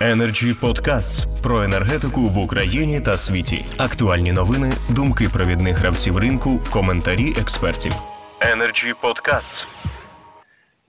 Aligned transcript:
Energy 0.00 0.54
Podcasts 0.60 1.26
про 1.42 1.62
енергетику 1.62 2.20
в 2.20 2.38
Україні 2.38 3.00
та 3.00 3.16
світі. 3.16 3.64
Актуальні 3.78 4.32
новини, 4.32 4.72
думки 4.90 5.28
провідних 5.32 5.78
гравців 5.78 6.16
ринку, 6.18 6.60
коментарі 6.72 7.34
експертів. 7.40 7.92
Energy 8.40 8.94
Podcasts. 9.02 9.66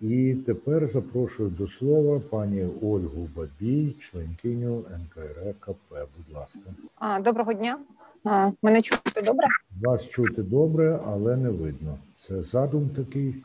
І 0.02 0.36
тепер 0.46 0.88
запрошую 0.88 1.50
до 1.50 1.68
слова 1.68 2.20
пані 2.20 2.66
Ольгу 2.82 3.30
Бабій, 3.36 3.96
членкиню 4.00 4.78
НКРКП. 4.78 5.90
Будь 5.90 6.36
ласка, 6.36 6.60
А, 7.00 7.20
Доброго 7.20 7.54
дня. 7.54 7.78
А, 8.26 8.52
Мене 8.62 8.82
чути 8.82 9.22
добре? 9.22 9.48
вас 9.84 10.10
чути 10.10 10.42
добре, 10.44 11.00
але 11.08 11.36
не 11.36 11.50
видно. 11.50 11.98
Це 12.20 12.44
задум 12.44 12.90
такий. 12.90 13.36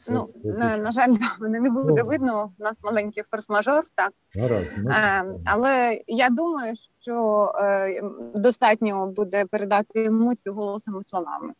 Це 0.00 0.12
Ну 0.12 0.26
поки 0.26 0.48
на, 0.48 0.76
на 0.76 0.92
жаль, 0.92 1.08
мене 1.40 1.60
не 1.60 1.70
буде 1.70 2.02
видно. 2.02 2.52
У 2.58 2.62
нас 2.62 2.76
маленький 2.82 3.22
форс-мажор, 3.22 3.82
так 3.94 4.12
Гаразд, 4.34 4.78
е, 4.90 5.24
але 5.44 6.00
я 6.06 6.28
думаю, 6.30 6.74
що 7.00 7.52
е, 7.58 8.02
достатньо 8.34 9.06
буде 9.06 9.44
передати 9.44 10.04
емоцію 10.04 10.54
голосами 10.54 11.02
словами. 11.02 11.52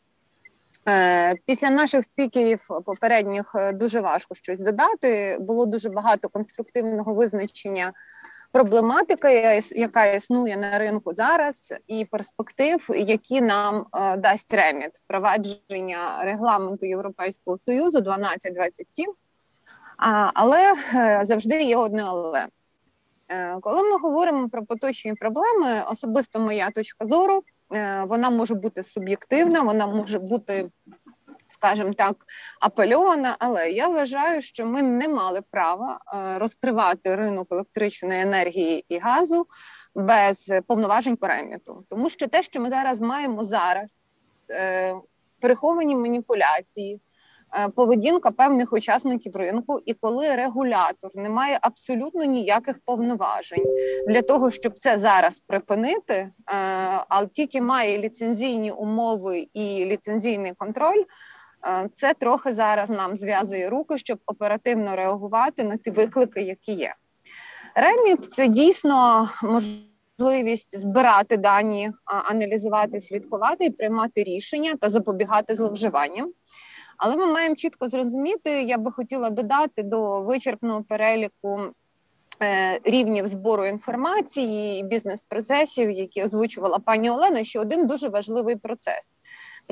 Е, 0.88 1.34
Після 1.46 1.70
наших 1.70 2.04
спікерів 2.04 2.68
попередніх 2.84 3.52
е, 3.54 3.72
дуже 3.72 4.00
важко 4.00 4.34
щось 4.34 4.60
додати. 4.60 5.38
Було 5.40 5.66
дуже 5.66 5.90
багато 5.90 6.28
конструктивного 6.28 7.14
визначення 7.14 7.92
проблематики, 8.52 9.34
я- 9.34 9.60
яка 9.80 10.06
існує 10.06 10.56
на 10.56 10.78
ринку 10.78 11.12
зараз, 11.14 11.72
і 11.86 12.04
перспектив, 12.04 12.86
які 12.94 13.40
нам 13.40 13.86
е, 13.94 14.16
дасть 14.16 14.54
реміт 14.54 14.90
впровадження 15.04 16.24
регламенту 16.24 16.86
Європейського 16.86 17.58
союзу 17.58 18.00
1227. 18.02 19.12
А, 19.96 20.30
але 20.34 20.74
е, 20.94 21.20
завжди 21.24 21.62
є 21.62 21.76
одне 21.76 22.02
але. 22.06 22.46
Е, 23.28 23.58
Коли 23.60 23.82
ми 23.82 23.98
говоримо 23.98 24.48
про 24.48 24.64
поточні 24.64 25.14
проблеми, 25.14 25.82
особисто 25.90 26.40
моя 26.40 26.70
точка 26.70 27.06
зору, 27.06 27.42
вона 28.04 28.30
може 28.30 28.54
бути 28.54 28.82
суб'єктивна, 28.82 29.60
вона 29.62 29.86
може 29.86 30.18
бути, 30.18 30.68
скажімо 31.52 31.92
так, 31.92 32.16
апельована. 32.60 33.36
Але 33.38 33.70
я 33.70 33.88
вважаю, 33.88 34.42
що 34.42 34.66
ми 34.66 34.82
не 34.82 35.08
мали 35.08 35.40
права 35.50 36.00
е, 36.14 36.38
розкривати 36.38 37.14
ринок 37.14 37.48
електричної 37.50 38.20
енергії 38.20 38.84
і 38.88 38.98
газу 38.98 39.46
без 39.94 40.52
повноважень 40.66 41.16
по 41.16 41.26
реміту. 41.26 41.84
Тому 41.88 42.08
що 42.08 42.28
те, 42.28 42.42
що 42.42 42.60
ми 42.60 42.70
зараз 42.70 43.00
маємо 43.00 43.44
зараз, 43.44 44.08
е, 44.50 44.94
приховані 45.40 45.96
маніпуляції. 45.96 47.00
е, 47.58 47.68
Поведінка 47.68 48.30
певних 48.30 48.72
учасників 48.72 49.36
ринку, 49.36 49.80
і 49.86 49.94
коли 49.94 50.36
регулятор 50.36 51.10
не 51.14 51.28
має 51.28 51.58
абсолютно 51.62 52.24
ніяких 52.24 52.78
повноважень 52.84 53.64
для 54.08 54.22
того, 54.22 54.50
щоб 54.50 54.78
це 54.78 54.98
зараз 54.98 55.40
припинити, 55.46 56.14
е, 56.14 56.32
а 57.08 57.26
тільки 57.32 57.60
має 57.60 57.98
ліцензійні 57.98 58.70
умови 58.70 59.48
і 59.54 59.84
ліцензійний 59.84 60.52
контроль, 60.58 61.02
це 61.94 62.14
трохи 62.14 62.54
зараз 62.54 62.90
нам 62.90 63.16
зв'язує 63.16 63.70
руки, 63.70 63.98
щоб 63.98 64.18
оперативно 64.26 64.96
реагувати 64.96 65.64
на 65.64 65.76
ті 65.76 65.90
виклики, 65.90 66.42
які 66.42 66.72
є. 66.72 66.94
Реміт 67.74 68.32
це 68.32 68.48
дійсно 68.48 69.28
можливість 69.42 70.78
збирати 70.78 71.36
дані, 71.36 71.92
аналізувати, 72.04 73.00
слідкувати 73.00 73.64
і 73.64 73.70
приймати 73.70 74.24
рішення 74.24 74.74
та 74.80 74.88
запобігати 74.88 75.54
зловживанням. 75.54 76.32
Але 76.96 77.16
ми 77.16 77.26
маємо 77.26 77.56
чітко 77.56 77.88
зрозуміти, 77.88 78.62
я 78.62 78.78
би 78.78 78.92
хотіла 78.92 79.30
додати 79.30 79.82
до 79.82 80.22
вичерпного 80.22 80.82
переліку 80.82 81.60
е, 82.42 82.80
рівнів 82.84 83.26
збору 83.26 83.66
інформації 83.66 84.80
і 84.80 84.82
бізнес-процесів, 84.82 85.90
які 85.90 86.24
озвучувала 86.24 86.78
пані 86.78 87.10
Олена, 87.10 87.44
ще 87.44 87.60
один 87.60 87.86
дуже 87.86 88.08
важливий 88.08 88.56
процес. 88.56 89.18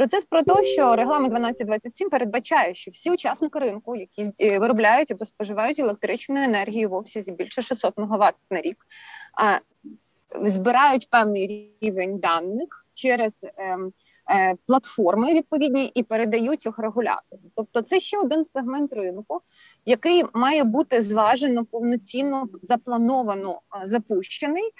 Процес 0.00 0.24
про 0.24 0.42
те, 0.42 0.64
що 0.64 0.96
регламент 0.96 1.34
1227 1.34 2.10
передбачає, 2.10 2.74
що 2.74 2.90
всі 2.90 3.10
учасники 3.10 3.58
ринку, 3.58 3.96
які 3.96 4.30
е, 4.40 4.58
виробляють 4.58 5.10
або 5.10 5.24
споживають 5.24 5.78
електричну 5.78 6.42
енергію 6.42 6.88
в 6.88 6.94
обсязі 6.94 7.32
більше 7.32 7.62
600 7.62 7.98
МВт 7.98 8.34
на 8.50 8.60
рік, 8.60 8.76
збирають 10.42 11.10
певний 11.10 11.76
рівень 11.80 12.18
даних 12.18 12.86
через 12.94 13.46
ем, 13.56 13.92
е, 14.30 14.54
платформи 14.66 15.34
відповідні 15.34 15.92
і 15.94 16.02
передають 16.02 16.66
їх 16.66 16.78
регулятору. 16.78 17.42
Тобто, 17.56 17.82
це 17.82 18.00
ще 18.00 18.18
один 18.18 18.44
сегмент 18.44 18.92
ринку, 18.92 19.40
який 19.86 20.24
має 20.34 20.64
бути 20.64 21.02
зважено 21.02 21.64
повноцінно 21.64 22.48
заплановано 22.62 23.60
запущений 23.84 24.70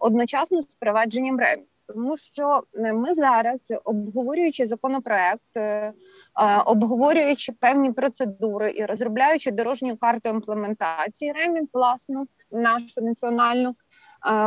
одночасно 0.00 0.62
з 0.62 0.66
впровадженням 0.66 1.40
ремі. 1.40 1.64
Тому 1.86 2.16
що 2.16 2.62
е, 2.74 2.92
ми 2.92 3.14
зараз, 3.14 3.60
обговорюючи 3.84 4.66
законопроект, 4.66 5.56
е, 5.56 5.60
е, 5.60 5.92
обговорюючи 6.66 7.52
певні 7.52 7.92
процедури 7.92 8.74
і 8.76 8.86
розробляючи 8.86 9.50
дорожню 9.50 9.96
карту 9.96 10.28
імплементації 10.28 11.32
ремінт, 11.32 11.70
власну 11.72 12.26
нашу 12.50 13.00
національну, 13.00 13.74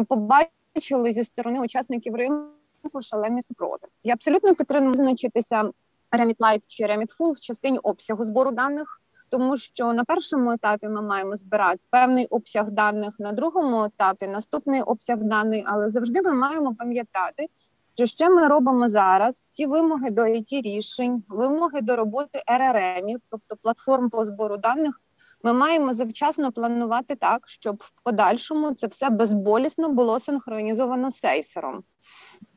побачили 0.07 1.11
зі 1.11 1.23
сторони 1.23 1.59
учасників 1.59 2.15
ринку 2.15 3.01
шалений 3.01 3.41
супротив. 3.41 3.89
Я 4.03 4.13
абсолютно 4.13 4.55
підтримую 4.55 4.91
визначитися 4.91 5.71
Remit 6.11 6.37
Light 6.37 6.61
чи 6.67 6.83
Remit 6.83 7.17
Full 7.19 7.31
в 7.31 7.39
частині 7.39 7.77
обсягу 7.77 8.25
збору 8.25 8.51
даних. 8.51 9.01
Тому 9.29 9.57
що 9.57 9.93
на 9.93 10.03
першому 10.03 10.51
етапі 10.51 10.87
ми 10.87 11.01
маємо 11.01 11.35
збирати 11.35 11.79
певний 11.89 12.25
обсяг 12.25 12.71
даних, 12.71 13.13
на 13.19 13.31
другому 13.31 13.83
етапі 13.83 14.27
наступний 14.27 14.81
обсяг 14.81 15.17
даних, 15.17 15.63
але 15.67 15.89
завжди 15.89 16.21
ми 16.21 16.33
маємо 16.33 16.75
пам'ятати, 16.75 17.47
що 17.95 18.05
що 18.05 18.29
ми 18.29 18.47
робимо 18.47 18.87
зараз. 18.87 19.45
Ці 19.49 19.65
вимоги 19.65 20.09
до 20.09 20.21
it 20.21 20.61
рішень, 20.61 21.23
вимоги 21.27 21.81
до 21.81 21.95
роботи 21.95 22.41
РРМів, 22.47 23.19
тобто 23.29 23.55
платформ 23.55 24.09
по 24.09 24.25
збору 24.25 24.57
даних, 24.57 25.01
ми 25.43 25.53
маємо 25.53 25.93
завчасно 25.93 26.51
планувати 26.51 27.15
так, 27.15 27.47
щоб 27.47 27.77
в 27.83 27.91
подальшому 28.03 28.73
це 28.73 28.87
все 28.87 29.09
безболісно 29.09 29.89
було 29.89 30.19
синхронізовано 30.19 31.09
з 31.09 31.19
сейсером, 31.19 31.83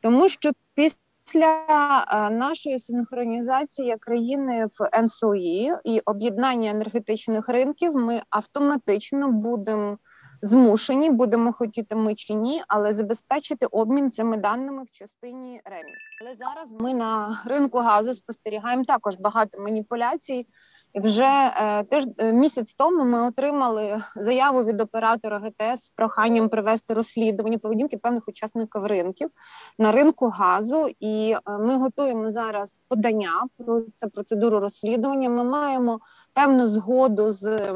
тому 0.01 0.29
що 0.29 0.51
після 0.75 1.10
Після 1.33 2.07
е, 2.09 2.31
нашої 2.31 2.79
синхронізації 2.79 3.97
країни 4.01 4.67
в 4.67 5.03
НСОІ 5.03 5.73
і 5.85 6.01
об'єднання 6.01 6.71
енергетичних 6.71 7.49
ринків 7.49 7.95
ми 7.95 8.21
автоматично 8.31 9.29
будемо 9.29 9.99
змушені, 10.43 11.11
будемо 11.11 11.53
хотіти 11.53 11.95
ми 11.95 12.15
чи 12.15 12.35
ні, 12.35 12.63
але 12.69 12.93
забезпечити 12.93 13.67
обмін 13.67 14.11
цими 14.11 14.37
даними 14.37 14.85
в 14.85 14.91
частині 14.91 15.61
ремі. 15.65 15.93
Але 16.23 16.37
зараз 16.37 16.73
ми 16.81 16.95
на 16.95 17.43
ринку 17.45 17.79
газу 17.79 18.15
спостерігаємо 18.15 18.85
також 18.85 19.15
багато 19.15 19.61
маніпуляцій. 19.61 20.47
Вже 20.95 21.25
е, 21.25 21.85
теж 21.85 22.07
е, 22.19 22.33
місяць 22.33 22.75
тому 22.75 23.05
ми 23.05 23.29
отримали 23.29 24.03
заяву 24.17 24.65
від 24.65 24.81
оператора 24.81 25.39
ГТС 25.39 25.85
з 25.85 25.89
проханням 25.89 26.49
провести 26.49 26.95
розслідування 26.95 27.59
поведінки 27.59 27.97
певних 27.97 28.29
учасників 28.29 28.87
ринків 28.87 29.31
на 29.79 29.93
ринку 29.93 30.29
газу. 30.29 30.89
І 31.01 31.35
е, 31.49 31.59
ми 31.59 31.77
готуємо 31.77 32.31
зараз 32.31 32.83
подання 32.89 33.33
про 33.57 33.83
це 33.95 34.09
процедуру 34.09 34.61
розслідування. 34.61 35.31
Ми 35.31 35.45
маємо 35.45 36.01
певну 36.35 36.67
згоду 36.67 37.31
з 37.31 37.73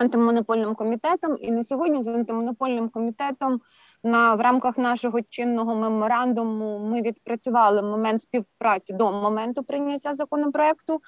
антимонопольним 0.00 0.74
комітетом, 0.74 1.36
і 1.40 1.50
на 1.50 1.62
сьогодні 1.62 2.02
з 2.02 2.08
антимонопольним 2.08 2.88
комітетом 2.88 3.60
на 4.02 4.34
в 4.34 4.40
рамках 4.40 4.78
нашого 4.78 5.18
чинного 5.22 5.74
меморандуму 5.74 6.78
ми 6.78 7.02
відпрацювали 7.02 7.82
момент 7.82 8.20
співпраці 8.20 8.92
до 8.92 9.12
моменту 9.12 9.62
прийняття 9.62 10.14
законопроекту. 10.14 11.00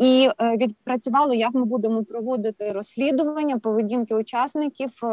І 0.00 0.30
е, 0.38 0.56
відпрацювали, 0.56 1.36
як 1.36 1.54
ми 1.54 1.64
будемо 1.64 2.04
проводити 2.04 2.72
розслідування 2.72 3.58
поведінки 3.58 4.14
учасників 4.14 4.90
е, 5.02 5.06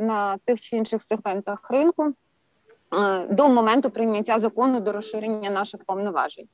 на 0.00 0.36
тих 0.44 0.60
чи 0.60 0.76
інших 0.76 1.02
сегментах 1.02 1.70
ринку 1.70 2.06
е, 2.06 3.26
до 3.30 3.48
моменту 3.48 3.90
прийняття 3.90 4.38
закону 4.38 4.80
до 4.80 4.92
розширення 4.92 5.50
наших 5.50 5.84
повноважень, 5.84 6.46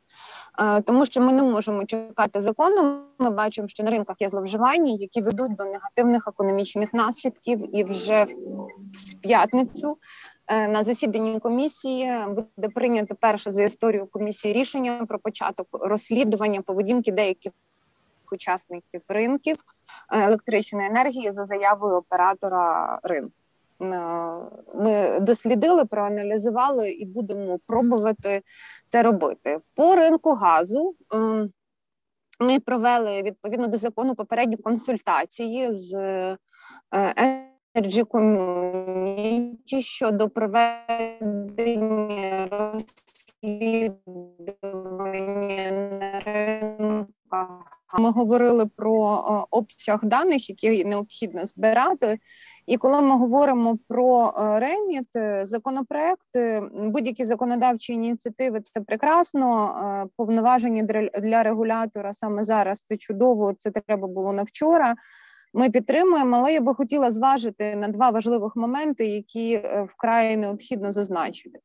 тому 0.84 1.06
що 1.06 1.20
ми 1.20 1.32
не 1.32 1.42
можемо 1.42 1.84
чекати 1.84 2.40
закону. 2.40 3.00
Ми 3.18 3.30
бачимо, 3.30 3.68
що 3.68 3.82
на 3.82 3.90
ринках 3.90 4.16
є 4.20 4.28
зловживання, 4.28 4.92
які 4.92 5.20
ведуть 5.20 5.56
до 5.56 5.64
негативних 5.64 6.28
економічних 6.28 6.94
наслідків, 6.94 7.76
і 7.76 7.84
вже 7.84 8.24
в 8.24 9.20
п'ятницю. 9.22 9.96
На 10.68 10.82
засіданні 10.82 11.40
комісії 11.40 12.12
буде 12.28 12.68
прийнято 12.74 13.14
перше 13.20 13.50
за 13.50 13.62
історію 13.62 14.06
комісії 14.06 14.54
рішення 14.54 15.06
про 15.08 15.18
початок 15.18 15.66
розслідування 15.72 16.62
поведінки 16.62 17.12
деяких 17.12 17.52
учасників 18.34 19.00
ринків 19.08 19.56
е, 20.12 20.24
електричної 20.24 20.86
енергії 20.88 21.32
за 21.32 21.44
заявою 21.44 21.96
оператора 21.96 22.98
ринку. 23.02 23.32
Е, 23.82 23.86
Ми 24.74 25.20
дослідили, 25.20 25.84
проаналізували 25.84 26.90
і 26.90 27.06
будемо 27.06 27.58
пробувати 27.66 28.42
це 28.86 29.02
робити. 29.02 29.58
По 29.74 29.96
ринку 29.96 30.32
газу 30.32 30.94
ем, 31.14 31.50
ми 32.40 32.60
провели 32.60 33.22
відповідно 33.22 33.66
до 33.66 33.76
закону 33.76 34.14
попередні 34.14 34.56
консультації 34.56 35.72
з 35.72 35.94
е, 35.94 36.36
Energy 37.74 38.04
Community 38.04 39.80
щодо 39.80 40.28
проведення 40.28 41.68
розслідування 42.50 43.98
Ми 48.04 48.10
говорили 48.10 48.66
про 48.66 49.14
е, 49.14 49.46
обсяг 49.50 50.00
даних, 50.02 50.50
які 50.50 50.84
необхідно 50.84 51.44
збирати. 51.44 52.18
І 52.66 52.76
коли 52.76 53.02
ми 53.02 53.16
говоримо 53.18 53.78
про 53.88 54.34
е, 54.38 54.60
реміт, 54.60 55.16
е, 55.16 55.44
законопроект, 55.44 56.28
будь-які 56.72 57.24
законодавчі 57.24 57.92
ініціативи 57.92 58.60
це 58.60 58.80
прекрасно. 58.80 60.10
Повноваження 60.16 60.82
для- 60.82 61.42
регулятора 61.42 62.12
саме 62.12 62.44
зараз 62.44 62.82
це 62.82 62.96
чудово. 62.96 63.54
Це 63.58 63.70
треба 63.70 64.08
було 64.08 64.32
на 64.32 64.42
вчора. 64.42 64.94
Ми 65.54 65.70
підтримуємо, 65.70 66.36
але 66.36 66.52
я 66.52 66.60
би 66.60 66.74
хотіла 66.74 67.10
зважити 67.10 67.76
на 67.76 67.88
два 67.88 68.10
важливих 68.10 68.56
моменти, 68.56 69.06
які 69.06 69.60
вкрай 69.88 70.36
необхідно 70.36 70.92
зазначити. 70.92 71.58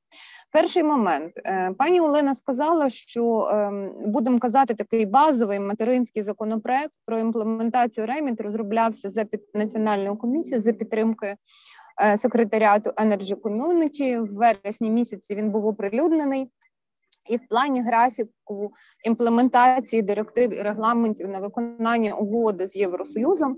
Перший 0.51 0.83
момент 0.83 1.33
Е, 1.45 1.73
пані 1.77 2.01
Олена 2.01 2.35
сказала, 2.35 2.89
що 2.89 3.49
ем, 3.51 3.91
будемо 4.05 4.39
казати 4.39 4.73
такий 4.73 5.05
базовий 5.05 5.59
материнський 5.59 6.23
законопроект 6.23 6.93
про 7.05 7.19
імплементацію 7.19 8.05
реміт 8.05 8.41
розроблявся 8.41 9.09
за 9.09 9.25
під 9.25 9.41
національною 9.53 10.15
комісією 10.15 10.59
за 10.59 10.73
підтримки 10.73 11.35
е, 12.01 12.17
секретаріату 12.17 12.89
Energy 12.89 13.35
Community. 13.35 14.19
В 14.19 14.33
вересні 14.33 14.91
місяці 14.91 15.35
він 15.35 15.51
був 15.51 15.65
оприлюднений. 15.65 16.51
І 17.29 17.37
в 17.37 17.47
плані 17.47 17.81
графіку 17.81 18.73
імплементації 19.05 20.01
директив 20.01 20.53
і 20.53 20.61
регламентів 20.61 21.27
на 21.27 21.39
виконання 21.39 22.13
угоди 22.13 22.67
з 22.67 22.75
Євросоюзом, 22.75 23.57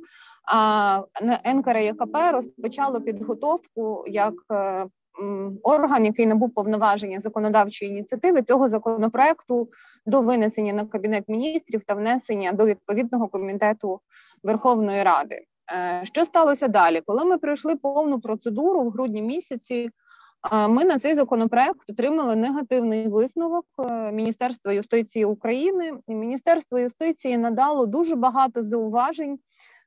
а 0.54 1.02
НКРЄКП 1.54 2.18
розпочало 2.32 3.02
підготовку 3.02 4.06
як 4.08 4.34
е, 4.52 4.86
орган, 5.64 6.06
який 6.06 6.26
набув 6.26 6.54
повноваження 6.54 7.20
законодавчої 7.20 7.92
ініціативи 7.92 8.42
цього 8.42 8.70
законопроекту 8.70 9.70
до 10.06 10.22
винесення 10.22 10.74
на 10.74 10.86
кабінет 10.86 11.24
міністрів 11.28 11.82
та 11.88 11.94
внесення 11.94 12.52
до 12.52 12.66
відповідного 12.66 13.28
комітету 13.28 14.00
Верховної 14.44 15.04
Ради. 15.04 15.46
Е, 15.72 16.02
Що 16.06 16.26
сталося 16.26 16.68
далі? 16.68 17.02
Коли 17.06 17.26
ми 17.26 17.38
пройшли 17.38 17.76
повну 17.76 18.20
процедуру 18.20 18.84
в 18.84 18.90
грудні 18.90 19.22
місяці, 19.22 19.90
е, 20.52 20.68
ми 20.68 20.86
на 20.86 21.00
цей 21.00 21.14
законопроект 21.14 21.90
отримали 21.90 22.36
негативний 22.36 23.08
висновок 23.08 23.66
е, 23.80 24.12
Міністерства 24.12 24.74
юстиції 24.74 25.26
України. 25.26 25.94
Міністерство 26.08 26.80
юстиції 26.80 27.38
надало 27.38 27.86
дуже 27.86 28.16
багато 28.16 28.62
зауважень 28.62 29.40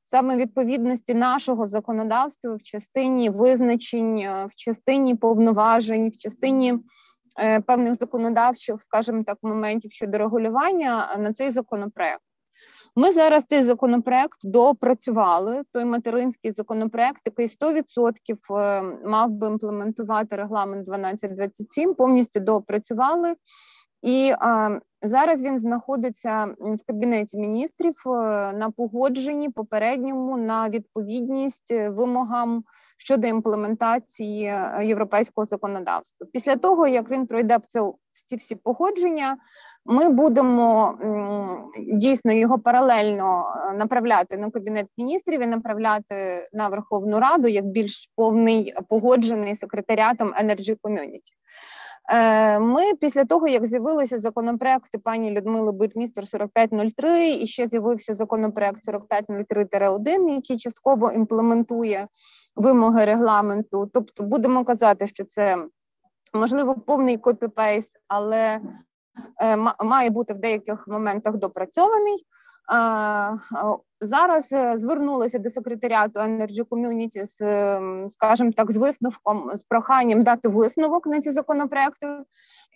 саме 0.04 0.36
відповідності 0.36 1.14
нашого 1.14 1.66
законодавства 1.66 2.54
в 2.54 2.62
частині 2.62 3.30
визначень, 3.30 4.18
е, 4.18 4.46
в 4.46 4.54
частині 4.54 5.14
повноважень, 5.14 6.08
в 6.08 6.16
частині 6.16 6.74
е, 7.40 7.60
певних 7.60 7.94
законодавчих, 7.94 8.80
скажімо 8.80 9.24
так, 9.26 9.38
моментів 9.42 9.92
щодо 9.92 10.18
регулювання 10.18 11.08
е, 11.14 11.18
на 11.18 11.32
цей 11.32 11.50
законопроект. 11.50 12.22
Ми 12.96 13.12
зараз 13.12 13.44
цей 13.48 13.62
законопроект 13.62 14.38
допрацювали. 14.42 15.62
Той 15.72 15.84
материнський 15.84 16.52
законопроект, 16.52 17.20
який 17.24 17.46
100% 17.46 18.12
е, 18.50 18.82
мав 19.04 19.30
би 19.30 19.46
імплементувати 19.46 20.36
регламент 20.36 20.88
1227, 20.88 21.94
повністю 21.94 22.40
допрацювали. 22.40 23.34
І 24.02 24.32
е, 24.42 24.80
зараз 25.04 25.42
він 25.42 25.58
знаходиться 25.58 26.54
в 26.58 26.78
кабінеті 26.86 27.38
міністрів 27.38 27.94
е, 28.06 28.10
на 28.52 28.70
погодженні 28.76 29.50
попередньому 29.50 30.36
на 30.36 30.68
відповідність 30.68 31.70
е, 31.70 31.90
вимогам 31.90 32.64
щодо 32.98 33.26
імплементації 33.26 34.44
е, 34.44 34.80
європейського 34.84 35.44
законодавства. 35.44 36.26
Після 36.32 36.56
того 36.56 36.86
як 36.86 37.10
він 37.10 37.26
пройде 37.26 37.58
ці 38.26 38.36
всі 38.36 38.54
погодження, 38.54 39.36
ми 39.84 40.08
будемо 40.08 40.98
дійсно 41.92 42.32
його 42.32 42.58
паралельно 42.58 43.44
направляти 43.74 44.36
на 44.36 44.50
кабінет 44.50 44.86
міністрів 44.98 45.42
і 45.42 45.46
направляти 45.46 46.48
на 46.52 46.68
Верховну 46.68 47.20
Раду 47.20 47.48
як 47.48 47.64
більш 47.64 48.12
повний 48.16 48.74
погоджений 48.88 49.54
секретаріатом 49.54 50.34
Energy 50.42 50.76
Community. 50.82 51.32
Е, 52.12 52.58
Ми 52.58 52.94
після 53.00 53.24
того, 53.24 53.48
як 53.48 53.66
з'явилися 53.66 54.18
законопроекти 54.18 54.98
пані 54.98 55.30
Людмили 55.30 55.72
Битмістер 55.72 56.28
4503, 56.28 57.30
і 57.30 57.46
ще 57.46 57.66
з'явився 57.66 58.14
законопроект 58.14 58.88
4503-1, 58.88 60.28
який 60.28 60.58
частково 60.58 61.12
імплементує 61.12 62.08
вимоги 62.56 63.04
регламенту. 63.04 63.90
Тобто, 63.94 64.22
будемо 64.22 64.64
казати, 64.64 65.06
що 65.06 65.24
це 65.24 65.66
можливо 66.34 66.74
повний 66.74 67.18
copy-paste, 67.18 67.90
але 68.08 68.60
е, 69.42 69.56
має 69.84 70.10
бути 70.10 70.34
в 70.34 70.38
деяких 70.38 70.88
моментах 70.88 71.36
допрацьований. 71.36 72.26
Зараз 74.04 74.48
е, 74.52 74.78
звернулися 74.78 75.38
до 75.38 75.50
секретаріату 75.50 76.20
Energy 76.20 76.64
Community 76.64 77.24
з, 77.24 77.40
ем, 77.40 78.08
скажімо 78.08 78.52
так, 78.56 78.72
з 78.72 78.76
висновком, 78.76 79.50
з 79.54 79.62
проханням 79.62 80.22
дати 80.22 80.48
висновок 80.48 81.06
на 81.06 81.20
ці 81.20 81.30
законопроекти. 81.30 82.06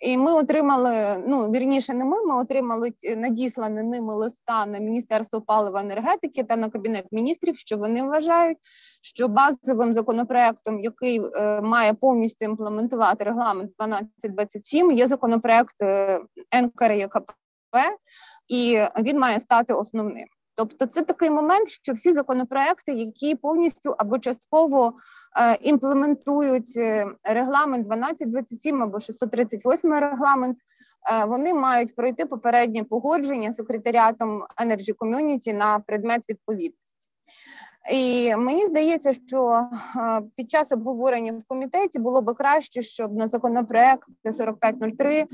І 0.01 0.17
ми 0.17 0.31
отримали, 0.31 1.23
ну 1.27 1.51
вірніше, 1.51 1.93
не 1.93 2.05
ми, 2.05 2.25
ми 2.25 2.35
отримали 2.35 2.93
е, 3.03 3.15
надіслане 3.15 3.83
ними 3.83 4.13
листа 4.13 4.65
на 4.65 4.79
Міністерство 4.79 5.41
палива 5.41 5.81
енергетики 5.81 6.43
та 6.43 6.55
на 6.55 6.69
кабінет 6.69 7.05
міністрів, 7.11 7.57
що 7.57 7.77
вони 7.77 8.03
вважають, 8.03 8.57
що 9.01 9.27
базовим 9.27 9.93
законопроектом, 9.93 10.79
який 10.79 11.21
е, 11.35 11.61
має 11.61 11.93
повністю 11.93 12.45
імплементувати 12.45 13.23
регламент 13.23 13.71
1227, 13.77 14.91
є 14.91 15.07
законопроект 15.07 15.75
е, 15.81 16.19
НКРЄКП, 16.61 17.31
і 18.47 18.79
він 18.99 19.19
має 19.19 19.39
стати 19.39 19.73
основним. 19.73 20.27
Тобто, 20.59 20.85
це 20.85 21.01
такий 21.01 21.29
момент, 21.29 21.69
що 21.69 21.93
всі 21.93 22.13
законопроекти, 22.13 22.93
які 22.93 23.35
повністю 23.35 23.95
або 23.97 24.19
частково 24.19 24.93
е, 25.37 25.57
імплементують 25.61 26.73
е, 26.77 27.07
регламент 27.23 27.85
1227 27.85 28.81
або 28.83 28.99
638 28.99 29.93
регламент, 29.93 30.57
е, 31.11 31.25
вони 31.25 31.53
мають 31.53 31.95
пройти 31.95 32.25
попереднє 32.25 32.83
погодження 32.83 33.51
з 33.51 33.55
секретаріатом 33.55 34.43
Energy 34.63 34.93
Community 34.95 35.53
на 35.53 35.79
предмет 35.79 36.21
відповідності. 36.29 36.93
І 37.91 38.35
мені 38.35 38.65
здається, 38.65 39.13
що 39.13 39.69
під 40.35 40.51
час 40.51 40.71
обговорення 40.71 41.33
в 41.33 41.43
комітеті 41.47 41.99
було 41.99 42.21
би 42.21 42.33
краще, 42.33 42.81
щоб 42.81 43.13
на 43.13 43.27
законопроект 43.27 44.07
4503 44.25 45.25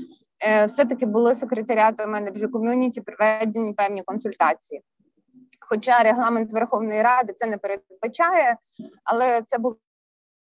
е, 0.46 0.66
все-таки 0.66 1.06
були 1.06 1.34
секретаріатом 1.34 2.14
Energy 2.14 2.50
Community 2.50 3.00
проведені 3.00 3.72
певні 3.72 4.02
консультації. 4.02 4.82
Хоча 5.60 6.02
регламент 6.02 6.52
Верховної 6.52 7.02
Ради 7.02 7.32
це 7.32 7.46
не 7.46 7.58
передбачає, 7.58 8.56
але 9.04 9.42
це 9.42 9.58
було 9.58 9.76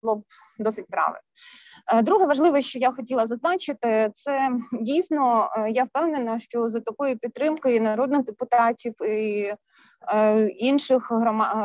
б 0.02 0.22
досить 0.58 0.86
правильно. 0.86 1.20
Е, 1.92 2.02
Друге 2.02 2.26
важливе, 2.26 2.62
що 2.62 2.78
я 2.78 2.90
хотіла 2.90 3.26
зазначити, 3.26 4.10
це 4.14 4.50
дійсно 4.72 5.50
е, 5.56 5.70
я 5.70 5.84
впевнена, 5.84 6.38
що 6.38 6.68
за 6.68 6.80
такої 6.80 7.16
підтримки 7.16 7.80
народних 7.80 8.24
депутатів 8.24 8.94
і 9.06 9.54
е, 10.14 10.46
інших 10.46 11.12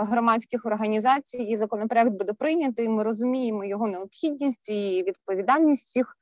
громадських 0.10 0.66
організацій 0.66 1.44
і 1.44 1.56
законопроект 1.56 2.12
буде 2.12 2.34
прийнятий. 2.34 2.90
Ми 2.90 3.04
розуміємо 3.04 3.66
його 3.66 3.88
необхідність 3.88 4.70
і 4.70 5.04
відповідальність 5.08 5.86
всіх. 5.86 6.18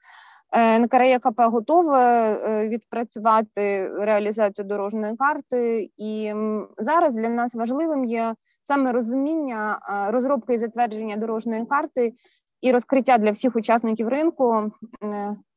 Е, 0.56 0.80
НКРЄКП 0.80 1.42
готове 1.42 2.00
е, 2.00 2.68
відпрацювати 2.68 3.92
реалізацію 4.00 4.66
дорожньої 4.66 5.16
карти, 5.16 5.90
і 5.98 6.34
зараз 6.78 7.16
для 7.16 7.30
нас 7.30 7.56
важливим 7.56 8.06
є 8.06 8.36
саме 8.64 8.92
розуміння 8.92 9.80
е, 9.90 10.12
розробки 10.12 10.54
і 10.54 10.60
затвердження 10.60 11.18
дорожньої 11.18 11.66
карти 11.66 12.14
і 12.62 12.72
розкриття 12.72 13.18
для 13.18 13.32
всіх 13.32 13.56
учасників 13.56 14.08
ринку 14.08 14.72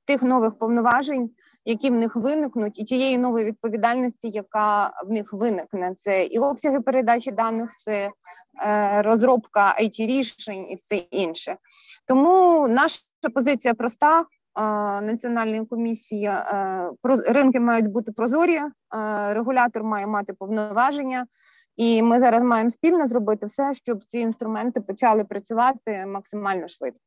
тих 0.07 0.23
нових 0.23 0.59
повноважень, 0.59 1.31
які 1.65 1.91
в 1.91 1.95
них 1.95 2.17
виникнуть, 2.17 2.79
і 2.79 2.85
тієї 2.85 3.19
нової 3.19 3.45
відповідальності, 3.45 4.29
яка 4.29 4.93
в 5.07 5.11
них 5.11 5.33
виникне. 5.33 5.95
Це 5.95 6.25
і 6.25 6.39
обсяги 6.39 6.81
передачі 6.81 7.31
даних, 7.31 7.71
це 7.79 8.11
розробка 9.03 9.77
it 9.83 10.07
рішень 10.07 10.67
і 10.71 10.75
все 10.75 10.97
інше. 10.97 11.57
Тому 12.07 12.69
наша 12.69 13.01
позиція 13.35 13.75
проста. 13.75 14.25
Е, 14.57 14.61
Національної 15.01 15.65
комісії 15.65 16.25
е, 16.25 16.91
ринки 17.29 17.61
мають 17.61 17.87
бути 17.87 18.13
прозорі, 18.13 18.57
е, 18.57 18.71
регулятор 19.35 19.85
має 19.85 20.07
мати 20.07 20.33
повноваження, 20.33 21.27
і 21.77 22.03
ми 22.03 22.19
зараз 22.19 22.43
маємо 22.43 22.71
спільно 22.71 23.07
зробити 23.07 23.47
все, 23.47 23.75
щоб 23.75 24.05
ці 24.05 24.19
інструменти 24.19 24.81
почали 24.81 25.25
працювати 25.25 26.07
максимально 26.07 26.69
швидко. 26.69 27.01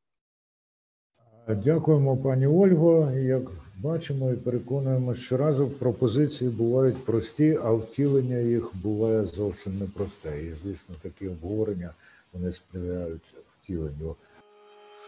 Дякуємо, 1.64 2.16
пані 2.16 2.46
Ольго. 2.46 3.10
Як 3.10 3.42
бачимо 3.82 4.30
і 4.30 4.36
переконуємося, 4.36 5.20
щоразу 5.20 5.68
пропозиції 5.68 6.50
бувають 6.50 7.04
прості, 7.04 7.58
а 7.64 7.72
втілення 7.72 8.36
їх 8.36 8.70
буває 8.82 9.24
зовсім 9.24 9.78
непросте. 9.78 10.42
І, 10.42 10.54
звісно, 10.62 10.94
такі 11.02 11.28
обговорення 11.28 11.90
вони 12.32 12.52
сприяють 12.52 13.34
втіленню. 13.62 14.16